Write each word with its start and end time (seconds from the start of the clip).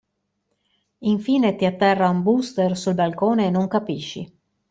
Infine, 1.13 1.55
ti 1.55 1.63
atterra 1.65 2.09
un 2.09 2.23
booster 2.23 2.75
sul 2.75 2.95
balcone 2.95 3.45
e 3.45 3.49
non 3.51 3.67
capisci. 3.67 4.39